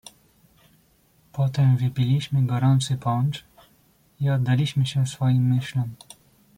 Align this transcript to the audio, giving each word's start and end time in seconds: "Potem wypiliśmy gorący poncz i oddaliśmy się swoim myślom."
"Potem 1.31 1.77
wypiliśmy 1.77 2.45
gorący 2.45 2.97
poncz 2.97 3.43
i 4.19 4.29
oddaliśmy 4.29 4.85
się 4.85 5.07
swoim 5.07 5.47
myślom." 5.55 5.89